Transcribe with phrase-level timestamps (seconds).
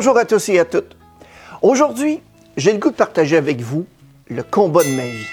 [0.00, 0.96] Bonjour à tous et à toutes.
[1.60, 2.22] Aujourd'hui,
[2.56, 3.84] j'ai le goût de partager avec vous
[4.28, 5.26] le combat de ma vie.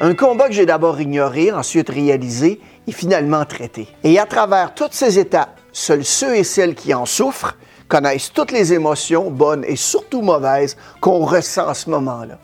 [0.00, 3.88] Un combat que j'ai d'abord ignoré, ensuite réalisé et finalement traité.
[4.04, 7.56] Et à travers toutes ces étapes, seuls ceux et celles qui en souffrent
[7.88, 12.36] connaissent toutes les émotions, bonnes et surtout mauvaises, qu'on ressent à ce moment-là.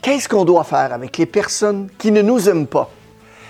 [0.00, 2.88] Qu'est-ce qu'on doit faire avec les personnes qui ne nous aiment pas?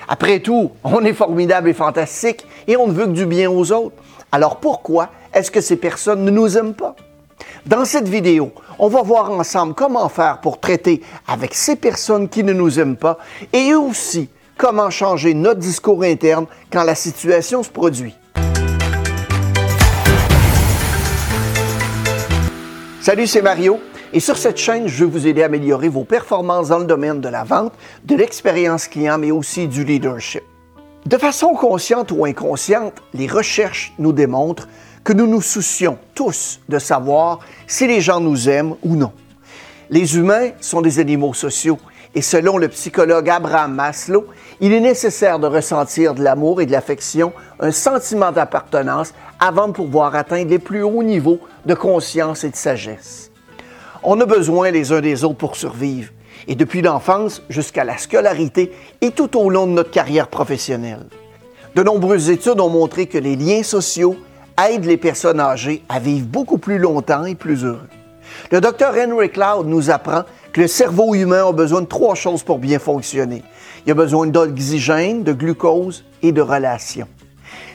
[0.08, 3.70] Après tout, on est formidable et fantastique et on ne veut que du bien aux
[3.70, 3.94] autres.
[4.32, 6.96] Alors pourquoi est-ce que ces personnes ne nous aiment pas?
[7.68, 12.42] Dans cette vidéo, on va voir ensemble comment faire pour traiter avec ces personnes qui
[12.42, 13.18] ne nous aiment pas
[13.52, 18.14] et aussi comment changer notre discours interne quand la situation se produit.
[23.02, 23.78] Salut, c'est Mario.
[24.14, 27.20] Et sur cette chaîne, je vais vous aider à améliorer vos performances dans le domaine
[27.20, 27.74] de la vente,
[28.06, 30.42] de l'expérience client, mais aussi du leadership.
[31.04, 34.68] De façon consciente ou inconsciente, les recherches nous démontrent
[35.08, 39.10] que nous nous soucions tous de savoir si les gens nous aiment ou non.
[39.88, 41.78] Les humains sont des animaux sociaux
[42.14, 44.26] et selon le psychologue Abraham Maslow,
[44.60, 49.72] il est nécessaire de ressentir de l'amour et de l'affection, un sentiment d'appartenance avant de
[49.72, 53.30] pouvoir atteindre les plus hauts niveaux de conscience et de sagesse.
[54.02, 56.12] On a besoin les uns des autres pour survivre,
[56.48, 61.06] et depuis l'enfance jusqu'à la scolarité et tout au long de notre carrière professionnelle.
[61.74, 64.18] De nombreuses études ont montré que les liens sociaux
[64.58, 67.88] aident les personnes âgées à vivre beaucoup plus longtemps et plus heureux.
[68.50, 72.42] Le docteur Henry Cloud nous apprend que le cerveau humain a besoin de trois choses
[72.42, 73.42] pour bien fonctionner.
[73.86, 77.08] Il a besoin d'oxygène, de glucose et de relations.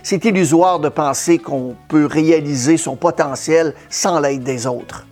[0.04, 5.06] C'est illusoire de penser qu'on peut réaliser son potentiel sans l'aide des autres.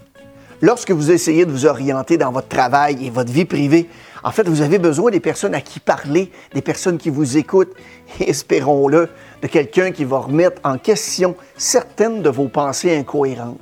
[0.64, 3.90] Lorsque vous essayez de vous orienter dans votre travail et votre vie privée,
[4.24, 7.74] en fait, vous avez besoin des personnes à qui parler, des personnes qui vous écoutent,
[8.20, 9.10] et espérons-le,
[9.42, 13.60] de quelqu'un qui va remettre en question certaines de vos pensées incohérentes.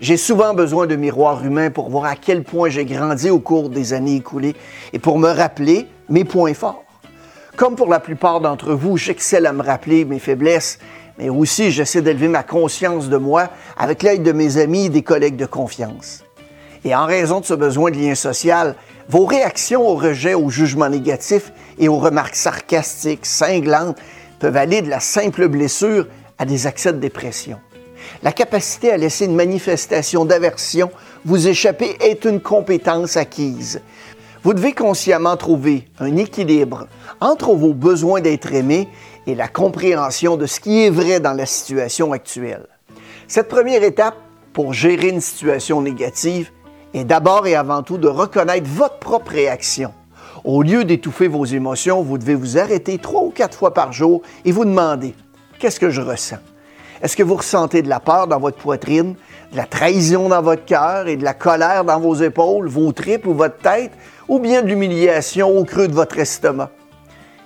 [0.00, 3.68] J'ai souvent besoin de miroirs humains pour voir à quel point j'ai grandi au cours
[3.68, 4.54] des années écoulées
[4.92, 6.84] et pour me rappeler mes points forts.
[7.56, 10.78] Comme pour la plupart d'entre vous, j'excelle à me rappeler mes faiblesses,
[11.18, 15.02] mais aussi j'essaie d'élever ma conscience de moi avec l'aide de mes amis et des
[15.02, 16.25] collègues de confiance.
[16.86, 18.76] Et en raison de ce besoin de lien social,
[19.08, 23.98] vos réactions au rejet, au jugement négatif et aux remarques sarcastiques, cinglantes
[24.38, 26.06] peuvent aller de la simple blessure
[26.38, 27.58] à des accès de dépression.
[28.22, 30.92] La capacité à laisser une manifestation d'aversion
[31.24, 33.80] vous échapper est une compétence acquise.
[34.44, 36.86] Vous devez consciemment trouver un équilibre
[37.20, 38.88] entre vos besoins d'être aimé
[39.26, 42.68] et la compréhension de ce qui est vrai dans la situation actuelle.
[43.26, 44.14] Cette première étape
[44.52, 46.52] pour gérer une situation négative
[46.94, 49.92] est d'abord et avant tout de reconnaître votre propre réaction.
[50.44, 54.22] Au lieu d'étouffer vos émotions, vous devez vous arrêter trois ou quatre fois par jour
[54.44, 55.14] et vous demander
[55.58, 56.38] qu'est-ce que je ressens?
[57.02, 59.16] Est-ce que vous ressentez de la peur dans votre poitrine,
[59.52, 63.26] de la trahison dans votre cœur et de la colère dans vos épaules, vos tripes
[63.26, 63.92] ou votre tête,
[64.28, 66.70] ou bien de l'humiliation au creux de votre estomac?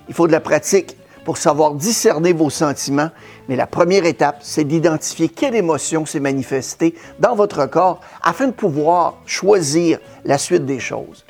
[0.07, 3.09] Il faut de la pratique pour savoir discerner vos sentiments,
[3.47, 8.53] mais la première étape, c'est d'identifier quelle émotion s'est manifestée dans votre corps afin de
[8.53, 11.25] pouvoir choisir la suite des choses.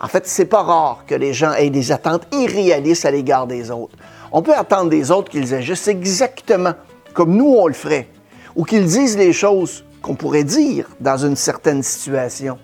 [0.00, 3.70] En fait, c'est pas rare que les gens aient des attentes irréalistes à l'égard des
[3.70, 3.96] autres.
[4.32, 6.74] On peut attendre des autres qu'ils agissent exactement
[7.12, 8.08] comme nous on le ferait,
[8.56, 12.58] ou qu'ils disent les choses qu'on pourrait dire dans une certaine situation.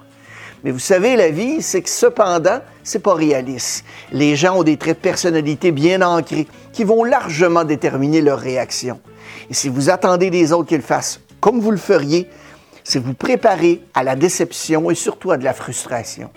[0.67, 3.85] Mais vous savez, la vie, c'est que cependant, c'est pas réaliste.
[4.11, 8.99] Les gens ont des traits de personnalité bien ancrés qui vont largement déterminer leur réaction.
[9.49, 12.29] Et si vous attendez des autres qu'ils fassent comme vous le feriez,
[12.83, 16.31] c'est vous préparer à la déception et surtout à de la frustration.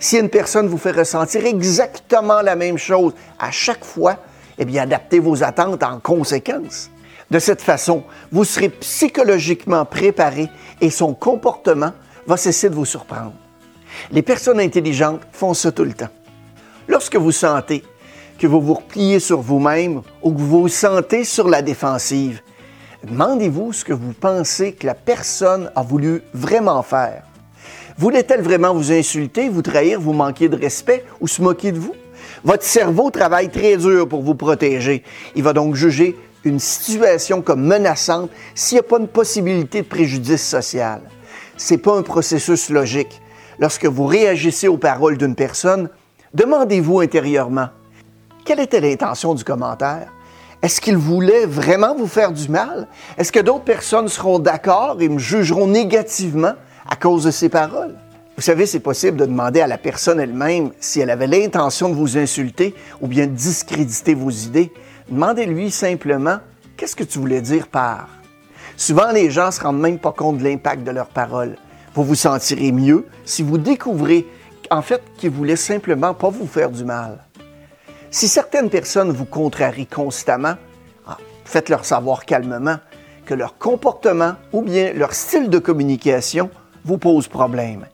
[0.00, 4.16] Si une personne vous fait ressentir exactement la même chose à chaque fois,
[4.56, 6.88] eh bien, adaptez vos attentes en conséquence.
[7.30, 8.02] De cette façon,
[8.32, 10.48] vous serez psychologiquement préparé
[10.80, 11.92] et son comportement
[12.26, 13.34] va cesser de vous surprendre.
[14.10, 16.08] Les personnes intelligentes font ça tout le temps.
[16.88, 17.82] Lorsque vous sentez
[18.38, 22.40] que vous vous repliez sur vous-même ou que vous vous sentez sur la défensive,
[23.04, 27.22] demandez-vous ce que vous pensez que la personne a voulu vraiment faire.
[27.96, 31.94] Voulait-elle vraiment vous insulter, vous trahir, vous manquer de respect ou se moquer de vous?
[32.42, 35.04] Votre cerveau travaille très dur pour vous protéger.
[35.36, 39.86] Il va donc juger une situation comme menaçante s'il n'y a pas une possibilité de
[39.86, 41.00] préjudice social.
[41.56, 43.20] Ce n'est pas un processus logique.
[43.58, 45.88] Lorsque vous réagissez aux paroles d'une personne,
[46.32, 47.68] demandez-vous intérieurement,
[48.44, 50.12] quelle était l'intention du commentaire?
[50.62, 52.88] Est-ce qu'il voulait vraiment vous faire du mal?
[53.18, 56.54] Est-ce que d'autres personnes seront d'accord et me jugeront négativement
[56.88, 57.94] à cause de ces paroles?
[58.36, 61.94] Vous savez, c'est possible de demander à la personne elle-même si elle avait l'intention de
[61.94, 64.72] vous insulter ou bien de discréditer vos idées.
[65.08, 66.38] Demandez-lui simplement,
[66.76, 68.08] qu'est-ce que tu voulais dire par?
[68.76, 71.56] Souvent, les gens ne se rendent même pas compte de l'impact de leurs paroles.
[71.94, 74.26] Vous vous sentirez mieux si vous découvrez
[74.70, 77.18] en fait qu'ils voulaient simplement pas vous faire du mal.
[78.10, 80.54] Si certaines personnes vous contrarient constamment,
[81.06, 82.78] ah, faites-leur savoir calmement
[83.24, 86.50] que leur comportement ou bien leur style de communication
[86.84, 87.86] vous pose problème.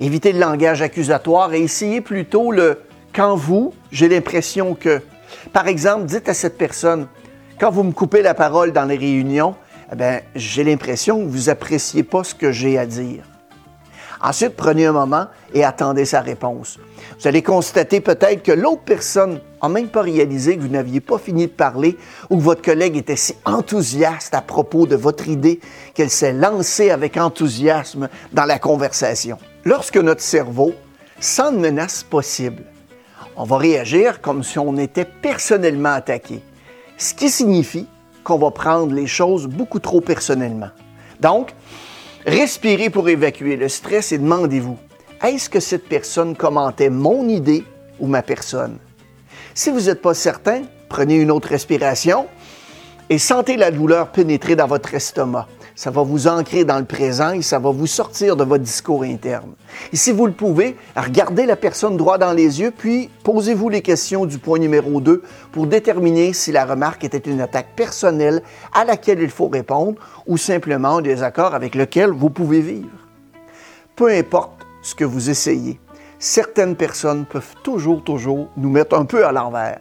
[0.00, 2.80] Évitez le langage accusatoire et essayez plutôt le
[3.14, 5.00] quand vous, j'ai l'impression que.
[5.54, 7.08] Par exemple, dites à cette personne,
[7.58, 9.54] quand vous me coupez la parole dans les réunions,
[9.98, 13.24] eh j'ai l'impression que vous appréciez pas ce que j'ai à dire.
[14.26, 16.80] Ensuite, prenez un moment et attendez sa réponse.
[17.20, 21.16] Vous allez constater peut-être que l'autre personne n'a même pas réalisé que vous n'aviez pas
[21.16, 21.96] fini de parler
[22.28, 25.60] ou que votre collègue était si enthousiaste à propos de votre idée
[25.94, 29.38] qu'elle s'est lancée avec enthousiasme dans la conversation.
[29.64, 30.74] Lorsque notre cerveau
[31.20, 32.64] sent une menace possible,
[33.36, 36.42] on va réagir comme si on était personnellement attaqué,
[36.98, 37.86] ce qui signifie
[38.24, 40.70] qu'on va prendre les choses beaucoup trop personnellement.
[41.20, 41.54] Donc,
[42.26, 44.76] Respirez pour évacuer le stress et demandez-vous,
[45.22, 47.62] est-ce que cette personne commentait mon idée
[48.00, 48.78] ou ma personne?
[49.54, 52.26] Si vous n'êtes pas certain, prenez une autre respiration
[53.08, 55.46] et sentez la douleur pénétrer dans votre estomac.
[55.78, 59.02] Ça va vous ancrer dans le présent et ça va vous sortir de votre discours
[59.02, 59.52] interne.
[59.92, 63.82] Et si vous le pouvez, regardez la personne droit dans les yeux, puis posez-vous les
[63.82, 68.42] questions du point numéro 2 pour déterminer si la remarque était une attaque personnelle
[68.72, 72.88] à laquelle il faut répondre ou simplement un désaccord avec lequel vous pouvez vivre.
[73.96, 75.78] Peu importe ce que vous essayez,
[76.18, 79.80] certaines personnes peuvent toujours, toujours nous mettre un peu à l'envers.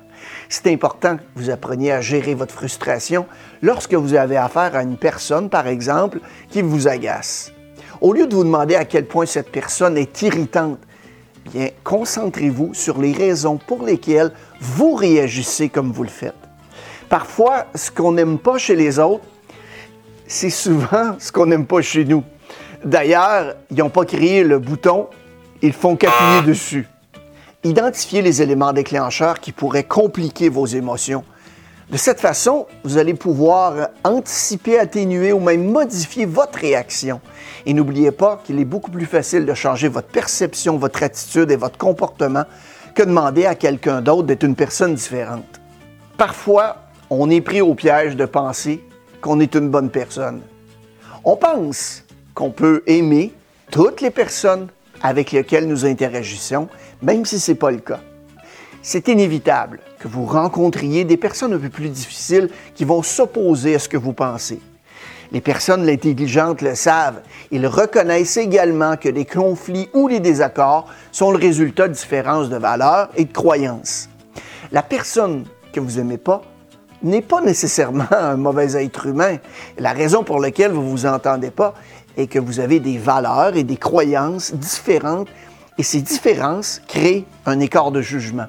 [0.49, 3.25] C'est important que vous appreniez à gérer votre frustration
[3.61, 6.19] lorsque vous avez affaire à une personne, par exemple,
[6.49, 7.51] qui vous agace.
[8.01, 10.79] Au lieu de vous demander à quel point cette personne est irritante,
[11.51, 16.33] bien, concentrez-vous sur les raisons pour lesquelles vous réagissez comme vous le faites.
[17.09, 19.25] Parfois, ce qu'on n'aime pas chez les autres,
[20.27, 22.23] c'est souvent ce qu'on n'aime pas chez nous.
[22.83, 25.07] D'ailleurs, ils n'ont pas créé le bouton,
[25.61, 26.87] ils font qu'appuyer dessus.
[27.65, 31.23] Identifiez les éléments déclencheurs qui pourraient compliquer vos émotions.
[31.89, 37.21] De cette façon, vous allez pouvoir anticiper, atténuer ou même modifier votre réaction.
[37.65, 41.55] Et n'oubliez pas qu'il est beaucoup plus facile de changer votre perception, votre attitude et
[41.55, 42.43] votre comportement
[42.93, 45.59] que demander à quelqu'un d'autre d'être une personne différente.
[46.19, 48.83] Parfois, on est pris au piège de penser
[49.21, 50.41] qu'on est une bonne personne.
[51.23, 52.03] On pense
[52.35, 53.33] qu'on peut aimer
[53.71, 54.67] toutes les personnes
[55.01, 56.67] avec lesquelles nous interagissons,
[57.05, 57.99] même si ce n'est pas le cas.
[58.81, 63.79] C'est inévitable que vous rencontriez des personnes un peu plus difficiles qui vont s'opposer à
[63.79, 64.59] ce que vous pensez.
[65.31, 67.21] Les personnes intelligentes le savent.
[67.51, 72.57] Ils reconnaissent également que les conflits ou les désaccords sont le résultat de différences de
[72.57, 74.09] valeurs et de croyances.
[74.71, 76.41] La personne que vous n'aimez pas
[77.03, 79.37] n'est pas nécessairement un mauvais être humain.
[79.77, 81.75] La raison pour laquelle vous ne vous entendez pas
[82.17, 85.27] est que vous avez des valeurs et des croyances différentes
[85.77, 88.47] et ces différences créent un écart de jugement.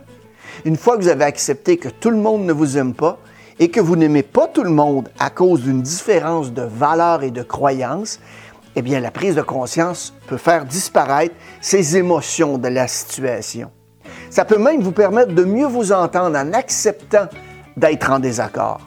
[0.64, 3.18] Une fois que vous avez accepté que tout le monde ne vous aime pas
[3.58, 7.30] et que vous n'aimez pas tout le monde à cause d'une différence de valeurs et
[7.30, 8.20] de croyances,
[8.74, 13.70] eh bien la prise de conscience peut faire disparaître ces émotions de la situation.
[14.30, 17.26] Ça peut même vous permettre de mieux vous entendre en acceptant
[17.76, 18.80] d'être en désaccord.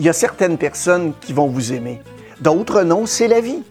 [0.00, 2.02] Il y a certaines personnes qui vont vous aimer,
[2.40, 3.62] d'autres non, c'est la vie.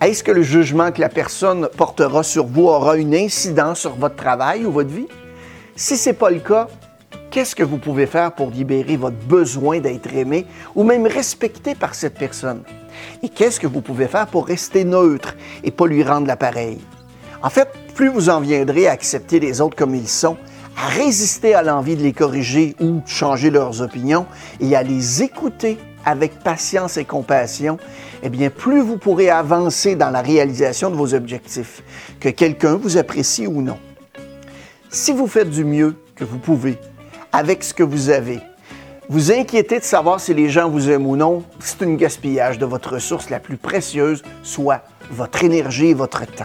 [0.00, 4.16] Est-ce que le jugement que la personne portera sur vous aura une incidence sur votre
[4.16, 5.08] travail ou votre vie?
[5.76, 6.68] Si ce n'est pas le cas,
[7.30, 11.94] qu'est-ce que vous pouvez faire pour libérer votre besoin d'être aimé ou même respecté par
[11.94, 12.62] cette personne?
[13.22, 16.78] Et qu'est-ce que vous pouvez faire pour rester neutre et pas lui rendre l'appareil?
[17.42, 20.38] En fait, plus vous en viendrez à accepter les autres comme ils sont,
[20.78, 24.24] à résister à l'envie de les corriger ou changer leurs opinions
[24.60, 27.78] et à les écouter avec patience et compassion,
[28.22, 31.82] eh bien, plus vous pourrez avancer dans la réalisation de vos objectifs,
[32.20, 33.78] que quelqu'un vous apprécie ou non.
[34.90, 36.78] Si vous faites du mieux que vous pouvez
[37.32, 38.40] avec ce que vous avez,
[39.08, 42.66] vous inquiétez de savoir si les gens vous aiment ou non, c'est un gaspillage de
[42.66, 46.44] votre ressource la plus précieuse, soit votre énergie et votre temps.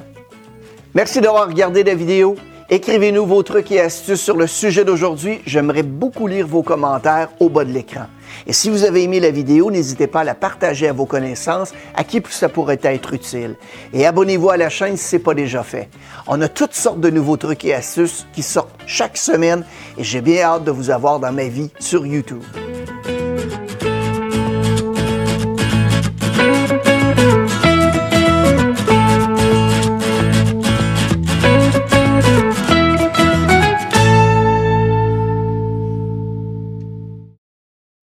[0.95, 2.35] Merci d'avoir regardé la vidéo.
[2.67, 5.39] Écrivez-nous vos trucs et astuces sur le sujet d'aujourd'hui.
[5.45, 8.07] J'aimerais beaucoup lire vos commentaires au bas de l'écran.
[8.48, 11.74] Et si vous avez aimé la vidéo, n'hésitez pas à la partager à vos connaissances,
[11.93, 13.55] à qui ça pourrait être utile.
[13.93, 15.89] Et abonnez-vous à la chaîne si ce n'est pas déjà fait.
[16.25, 19.63] On a toutes sortes de nouveaux trucs et astuces qui sortent chaque semaine
[20.00, 22.41] et j'ai bien hâte de vous avoir dans ma vie sur YouTube.